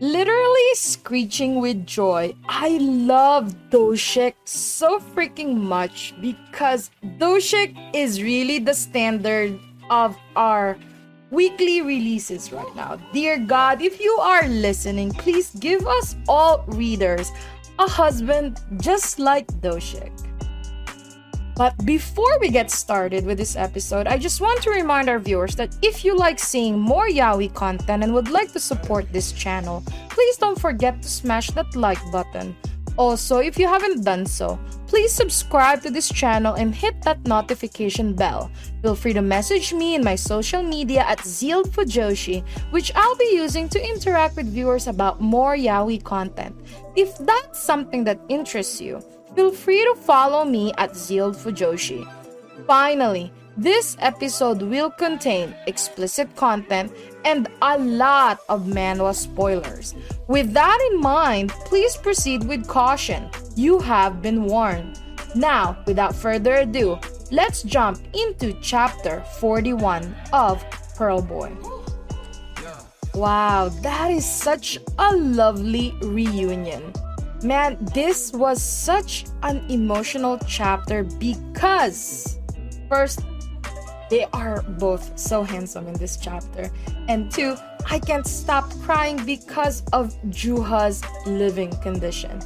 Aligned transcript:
literally 0.00 0.74
screeching 0.74 1.60
with 1.60 1.86
joy. 1.86 2.34
I 2.48 2.78
love 2.78 3.54
Doshik 3.70 4.34
so 4.44 4.98
freaking 4.98 5.56
much 5.56 6.14
because 6.20 6.90
Doshik 7.18 7.76
is 7.94 8.22
really 8.22 8.58
the 8.58 8.74
standard 8.74 9.58
of 9.90 10.16
our 10.36 10.76
weekly 11.30 11.82
releases 11.82 12.52
right 12.52 12.74
now. 12.76 12.96
Dear 13.12 13.38
God, 13.38 13.82
if 13.82 14.00
you 14.00 14.12
are 14.20 14.46
listening, 14.48 15.12
please 15.12 15.50
give 15.58 15.86
us 15.86 16.16
all 16.28 16.64
readers 16.68 17.30
a 17.78 17.88
husband 17.88 18.60
just 18.80 19.18
like 19.18 19.46
Doshik. 19.60 20.12
But 21.56 21.72
before 21.84 22.38
we 22.40 22.48
get 22.48 22.70
started 22.70 23.24
with 23.24 23.38
this 23.38 23.54
episode, 23.54 24.08
I 24.08 24.18
just 24.18 24.40
want 24.40 24.60
to 24.62 24.70
remind 24.70 25.08
our 25.08 25.20
viewers 25.20 25.54
that 25.56 25.76
if 25.82 26.04
you 26.04 26.16
like 26.16 26.40
seeing 26.40 26.78
more 26.78 27.08
Yaoi 27.08 27.54
content 27.54 28.02
and 28.02 28.12
would 28.12 28.28
like 28.28 28.52
to 28.52 28.60
support 28.60 29.12
this 29.12 29.30
channel, 29.30 29.84
please 30.08 30.36
don't 30.36 30.58
forget 30.58 31.00
to 31.02 31.08
smash 31.08 31.50
that 31.52 31.76
like 31.76 32.00
button. 32.10 32.56
Also, 32.96 33.38
if 33.38 33.58
you 33.58 33.66
haven't 33.66 34.04
done 34.04 34.24
so, 34.24 34.58
please 34.86 35.12
subscribe 35.12 35.82
to 35.82 35.90
this 35.90 36.08
channel 36.08 36.54
and 36.54 36.74
hit 36.74 37.02
that 37.02 37.26
notification 37.26 38.14
bell. 38.14 38.50
Feel 38.82 38.94
free 38.94 39.12
to 39.12 39.22
message 39.22 39.72
me 39.72 39.96
in 39.96 40.04
my 40.04 40.14
social 40.14 40.62
media 40.62 41.00
at 41.00 41.24
Zeal 41.24 41.64
Fujoshi, 41.64 42.46
which 42.70 42.92
I'll 42.94 43.16
be 43.16 43.30
using 43.34 43.68
to 43.70 43.84
interact 43.84 44.36
with 44.36 44.46
viewers 44.46 44.86
about 44.86 45.20
more 45.20 45.56
yaoi 45.56 46.02
content. 46.04 46.54
If 46.94 47.18
that's 47.18 47.58
something 47.60 48.04
that 48.04 48.20
interests 48.28 48.80
you, 48.80 49.02
feel 49.34 49.50
free 49.50 49.82
to 49.82 49.96
follow 49.96 50.44
me 50.44 50.72
at 50.78 50.94
Zeal 50.94 51.34
Fujoshi. 51.34 52.06
Finally, 52.66 53.32
this 53.56 53.96
episode 54.00 54.62
will 54.62 54.90
contain 54.90 55.54
explicit 55.66 56.34
content 56.36 56.92
and 57.24 57.48
a 57.62 57.78
lot 57.78 58.40
of 58.48 58.62
manhwa 58.66 59.14
spoilers. 59.14 59.94
With 60.28 60.52
that 60.52 60.78
in 60.92 61.00
mind, 61.00 61.50
please 61.50 61.96
proceed 61.96 62.44
with 62.44 62.66
caution. 62.66 63.30
You 63.54 63.78
have 63.78 64.20
been 64.20 64.44
warned. 64.44 65.00
Now, 65.34 65.78
without 65.86 66.14
further 66.14 66.54
ado, 66.56 66.98
let's 67.30 67.62
jump 67.62 68.00
into 68.14 68.52
chapter 68.60 69.22
41 69.38 70.14
of 70.32 70.64
Pearl 70.96 71.22
Boy. 71.22 71.52
Wow, 73.14 73.68
that 73.82 74.10
is 74.10 74.26
such 74.28 74.78
a 74.98 75.16
lovely 75.16 75.94
reunion. 76.02 76.92
Man, 77.44 77.76
this 77.94 78.32
was 78.32 78.60
such 78.60 79.26
an 79.42 79.64
emotional 79.70 80.38
chapter 80.48 81.04
because 81.04 82.38
first 82.88 83.20
they 84.10 84.26
are 84.32 84.62
both 84.62 85.18
so 85.18 85.42
handsome 85.42 85.86
in 85.86 85.94
this 85.94 86.16
chapter. 86.16 86.70
And 87.08 87.30
two, 87.30 87.56
I 87.90 87.98
can't 87.98 88.26
stop 88.26 88.70
crying 88.82 89.24
because 89.24 89.82
of 89.92 90.14
Juha's 90.30 91.02
living 91.26 91.70
condition. 91.80 92.40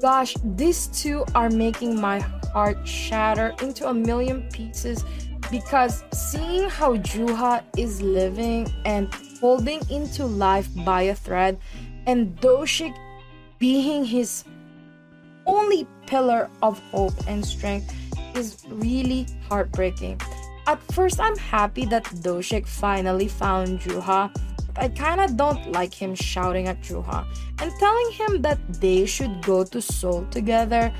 Gosh, 0.00 0.34
these 0.44 0.88
two 0.88 1.24
are 1.34 1.50
making 1.50 2.00
my 2.00 2.20
heart 2.52 2.86
shatter 2.86 3.54
into 3.62 3.88
a 3.88 3.94
million 3.94 4.48
pieces 4.50 5.04
because 5.50 6.04
seeing 6.12 6.68
how 6.68 6.96
Juha 6.96 7.62
is 7.76 8.02
living 8.02 8.68
and 8.84 9.12
holding 9.40 9.80
into 9.90 10.26
life 10.26 10.68
by 10.84 11.02
a 11.02 11.14
thread 11.14 11.58
and 12.06 12.36
Doshik 12.40 12.94
being 13.58 14.04
his 14.04 14.44
only 15.46 15.86
pillar 16.06 16.50
of 16.62 16.78
hope 16.90 17.14
and 17.26 17.44
strength 17.44 17.94
is 18.34 18.64
really 18.68 19.26
heartbreaking. 19.48 20.20
At 20.66 20.82
first, 20.90 21.20
I'm 21.20 21.36
happy 21.36 21.84
that 21.86 22.04
Doshik 22.26 22.66
finally 22.66 23.28
found 23.28 23.78
Juha. 23.82 24.34
I 24.76 24.88
kinda 24.88 25.28
don't 25.28 25.70
like 25.70 25.94
him 25.94 26.12
shouting 26.16 26.66
at 26.66 26.82
Juha 26.82 27.24
and 27.62 27.70
telling 27.78 28.10
him 28.10 28.42
that 28.42 28.58
they 28.80 29.06
should 29.06 29.42
go 29.42 29.62
to 29.62 29.80
Seoul 29.80 30.26
together. 30.32 30.92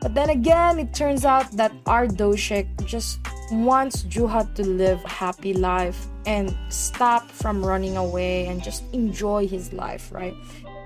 But 0.00 0.14
then 0.14 0.30
again, 0.30 0.78
it 0.78 0.94
turns 0.94 1.24
out 1.24 1.50
that 1.56 1.72
our 1.86 2.06
Doshik 2.06 2.68
just 2.86 3.18
wants 3.50 4.04
Juha 4.04 4.54
to 4.54 4.62
live 4.62 5.04
a 5.04 5.08
happy 5.08 5.54
life 5.54 6.06
and 6.24 6.54
stop 6.68 7.28
from 7.28 7.66
running 7.66 7.96
away 7.96 8.46
and 8.46 8.62
just 8.62 8.84
enjoy 8.92 9.48
his 9.48 9.72
life, 9.72 10.12
right? 10.12 10.34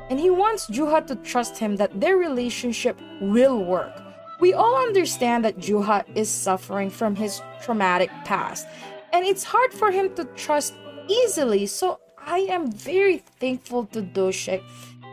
And 0.08 0.18
he 0.18 0.30
wants 0.30 0.66
Juha 0.70 1.06
to 1.08 1.16
trust 1.16 1.58
him 1.58 1.76
that 1.76 2.00
their 2.00 2.16
relationship 2.16 2.98
will 3.20 3.62
work 3.62 4.07
we 4.40 4.52
all 4.54 4.76
understand 4.76 5.44
that 5.44 5.58
Juha 5.58 6.04
is 6.14 6.28
suffering 6.28 6.90
from 6.90 7.16
his 7.16 7.42
traumatic 7.62 8.10
past, 8.24 8.66
and 9.12 9.26
it's 9.26 9.44
hard 9.44 9.72
for 9.72 9.90
him 9.90 10.14
to 10.14 10.24
trust 10.36 10.74
easily. 11.08 11.66
So 11.66 12.00
I 12.18 12.40
am 12.50 12.70
very 12.70 13.18
thankful 13.40 13.86
to 13.86 14.02
Doshik 14.02 14.62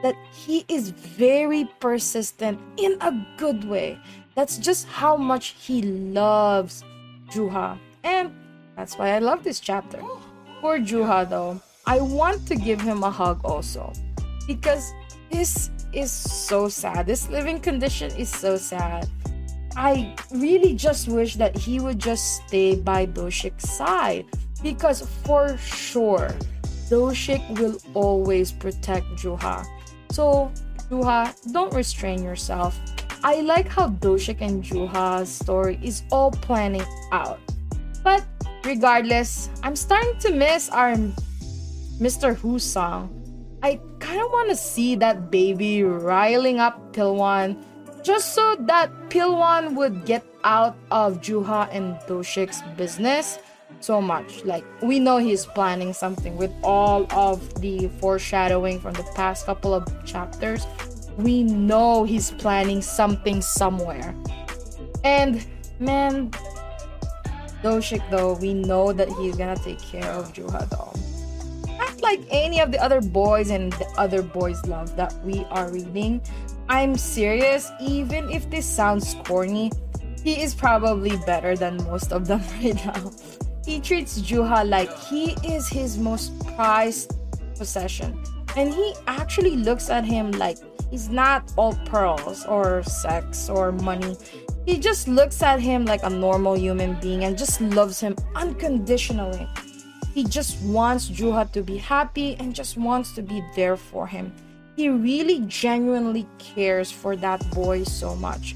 that 0.04 0.16
he 0.32 0.66
is 0.68 0.90
very 0.90 1.66
persistent 1.80 2.60
in 2.78 2.98
a 3.02 3.12
good 3.38 3.64
way. 3.64 3.98
That's 4.36 4.58
just 4.58 4.88
how 4.88 5.16
much 5.16 5.56
he 5.60 5.82
loves 5.82 6.84
Juha. 7.32 7.80
And 8.04 8.32
that's 8.76 8.98
why 8.98 9.12
I 9.12 9.20
love 9.20 9.44
this 9.44 9.60
chapter. 9.60 10.02
For 10.62 10.78
Juha 10.78 11.30
though, 11.30 11.62
I 11.86 12.02
want 12.02 12.46
to 12.48 12.56
give 12.56 12.82
him 12.82 13.04
a 13.04 13.10
hug 13.10 13.40
also. 13.46 13.94
Because 14.46 14.94
this 15.32 15.72
is 15.96 16.12
so 16.12 16.68
sad. 16.68 17.08
This 17.08 17.30
living 17.30 17.60
condition 17.60 18.12
is 18.18 18.30
so 18.30 18.58
sad. 18.58 19.08
I 19.76 20.16
really 20.32 20.76
just 20.76 21.08
wish 21.08 21.36
that 21.36 21.58
he 21.58 21.80
would 21.80 22.00
just 22.00 22.44
stay 22.46 22.76
by 22.76 23.06
Doshik's 23.08 23.70
side 23.70 24.26
because 24.64 25.02
for 25.24 25.58
sure 25.58 26.30
Doshik 26.90 27.44
will 27.60 27.78
always 27.94 28.52
protect 28.52 29.06
Juha. 29.18 29.66
So, 30.12 30.52
Juha, 30.90 31.34
don't 31.52 31.74
restrain 31.74 32.24
yourself. 32.24 32.80
I 33.24 33.42
like 33.42 33.68
how 33.68 33.90
Doshik 33.90 34.40
and 34.42 34.64
Juha's 34.64 35.30
story 35.30 35.80
is 35.82 36.04
all 36.12 36.32
planning 36.32 36.86
out. 37.12 37.40
But 38.04 38.24
regardless, 38.64 39.50
I'm 39.64 39.76
starting 39.76 40.18
to 40.20 40.32
miss 40.32 40.70
our 40.70 40.96
Mr. 41.98 42.36
Who 42.36 42.60
song. 42.60 43.25
I 43.64 43.80
kind 44.00 44.22
of 44.22 44.32
want 44.32 44.50
to 44.50 44.56
see 44.56 44.96
that 44.96 45.32
baby 45.32 45.84
riling 45.84 46.60
up 46.60 46.94
Pilwan 46.94 47.58
just 48.04 48.34
so 48.34 48.56
that 48.68 48.92
Pilwan 49.10 49.76
would 49.76 50.06
get 50.06 50.24
out 50.44 50.78
of 50.92 51.22
Juha 51.22 51.68
and 51.72 51.96
Doshik's 52.08 52.62
business 52.78 53.40
so 53.80 54.02
much. 54.02 54.46
Like 54.46 54.64
we 54.82 55.00
know 55.00 55.18
he's 55.18 55.46
planning 55.46 55.94
something 55.94 56.38
with 56.38 56.52
all 56.64 57.12
of 57.12 57.62
the 57.62 57.88
foreshadowing 58.00 58.80
from 58.80 58.94
the 58.94 59.04
past 59.16 59.46
couple 59.46 59.74
of 59.74 59.84
chapters. 60.06 60.68
We 61.18 61.44
know 61.44 62.04
he's 62.04 62.32
planning 62.32 62.82
something 62.82 63.42
somewhere. 63.42 64.14
And 65.04 65.46
man, 65.80 66.32
Doshik 67.64 68.08
though, 68.12 68.34
we 68.36 68.54
know 68.54 68.94
that 68.94 69.10
he's 69.10 69.36
gonna 69.36 69.56
take 69.56 69.82
care 69.82 70.12
of 70.12 70.34
Juha 70.34 70.70
though. 70.70 71.15
Not 71.96 72.04
like 72.04 72.22
any 72.30 72.60
of 72.60 72.72
the 72.72 72.82
other 72.82 73.02
boys 73.02 73.50
and 73.52 73.72
the 73.74 73.86
other 73.98 74.22
boys' 74.22 74.66
love 74.66 74.96
that 74.96 75.14
we 75.24 75.46
are 75.50 75.72
reading. 75.72 76.22
I'm 76.68 76.98
serious, 76.98 77.72
even 77.80 78.30
if 78.32 78.50
this 78.50 78.66
sounds 78.66 79.16
corny, 79.24 79.72
he 80.24 80.42
is 80.42 80.56
probably 80.56 81.16
better 81.26 81.56
than 81.56 81.78
most 81.86 82.12
of 82.12 82.28
them 82.28 82.42
right 82.64 82.76
now. 82.86 83.12
He 83.66 83.80
treats 83.80 84.20
Juha 84.22 84.68
like 84.68 84.92
he 85.06 85.32
is 85.44 85.70
his 85.70 85.98
most 85.98 86.34
prized 86.56 87.16
possession. 87.56 88.22
And 88.58 88.74
he 88.74 88.94
actually 89.08 89.56
looks 89.58 89.90
at 89.90 90.06
him 90.06 90.32
like 90.32 90.58
he's 90.90 91.10
not 91.10 91.52
all 91.58 91.76
pearls 91.86 92.46
or 92.46 92.84
sex 92.84 93.50
or 93.50 93.72
money. 93.72 94.18
He 94.66 94.80
just 94.80 95.08
looks 95.08 95.42
at 95.44 95.60
him 95.60 95.86
like 95.86 96.04
a 96.04 96.10
normal 96.10 96.58
human 96.58 97.00
being 97.00 97.24
and 97.24 97.38
just 97.38 97.62
loves 97.62 98.00
him 98.00 98.16
unconditionally. 98.36 99.48
He 100.16 100.24
just 100.24 100.60
wants 100.64 101.12
Juha 101.12 101.52
to 101.52 101.62
be 101.62 101.78
happy 101.78 102.36
and 102.40 102.56
just 102.56 102.78
wants 102.78 103.12
to 103.14 103.22
be 103.22 103.44
there 103.56 103.78
for 103.78 104.08
him 104.08 104.34
he 104.76 104.90
really 104.90 105.40
genuinely 105.48 106.28
cares 106.38 106.92
for 106.92 107.16
that 107.16 107.50
boy 107.52 107.84
so 107.84 108.16
much. 108.16 108.56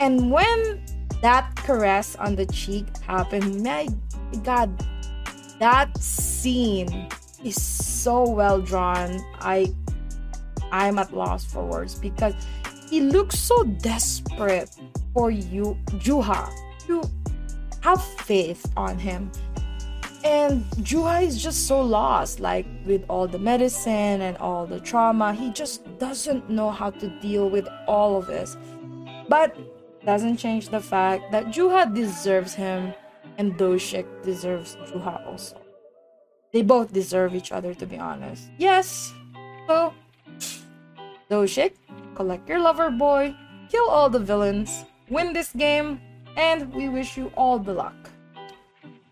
And 0.00 0.30
when 0.30 0.82
that 1.20 1.54
caress 1.56 2.16
on 2.16 2.36
the 2.36 2.46
cheek 2.46 2.86
happened, 2.98 3.62
my 3.62 3.88
God, 4.42 4.70
that 5.58 5.96
scene 5.98 7.08
is 7.44 7.60
so 7.60 8.28
well 8.28 8.60
drawn. 8.60 9.20
I 9.40 9.74
I'm 10.72 10.98
at 10.98 11.12
loss 11.14 11.44
for 11.44 11.64
words 11.64 11.94
because 11.94 12.34
he 12.88 13.00
looks 13.00 13.38
so 13.38 13.64
desperate 13.64 14.70
for 15.12 15.30
you, 15.30 15.76
Juha, 16.00 16.50
to 16.86 17.02
have 17.80 18.02
faith 18.02 18.70
on 18.76 18.98
him 18.98 19.30
and 20.28 20.64
Juha 20.84 21.22
is 21.22 21.42
just 21.42 21.66
so 21.66 21.80
lost, 21.80 22.38
like 22.38 22.66
with 22.84 23.02
all 23.08 23.26
the 23.26 23.38
medicine 23.38 24.20
and 24.20 24.36
all 24.36 24.66
the 24.66 24.78
trauma. 24.78 25.32
He 25.32 25.50
just 25.50 25.82
doesn't 25.98 26.50
know 26.50 26.70
how 26.70 26.90
to 26.90 27.08
deal 27.20 27.48
with 27.48 27.66
all 27.86 28.18
of 28.18 28.26
this. 28.26 28.56
But 29.28 29.56
doesn't 30.04 30.36
change 30.36 30.68
the 30.68 30.80
fact 30.80 31.32
that 31.32 31.46
Juha 31.46 31.94
deserves 31.94 32.54
him 32.54 32.92
and 33.38 33.56
Doshik 33.56 34.06
deserves 34.22 34.76
Juha 34.92 35.26
also. 35.26 35.60
They 36.52 36.62
both 36.62 36.92
deserve 36.92 37.34
each 37.34 37.52
other, 37.52 37.72
to 37.74 37.86
be 37.86 37.96
honest. 37.98 38.50
Yes, 38.58 39.12
so 39.66 39.94
Doshik, 41.30 41.72
collect 42.14 42.48
your 42.48 42.60
lover 42.60 42.90
boy, 42.90 43.34
kill 43.70 43.88
all 43.88 44.10
the 44.10 44.18
villains, 44.18 44.84
win 45.08 45.32
this 45.32 45.52
game, 45.52 46.00
and 46.36 46.72
we 46.74 46.88
wish 46.88 47.16
you 47.16 47.32
all 47.36 47.58
the 47.58 47.72
luck. 47.72 48.07